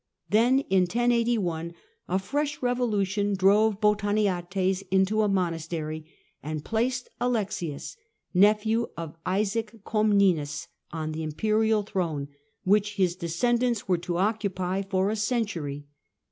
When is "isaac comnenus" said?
9.27-10.69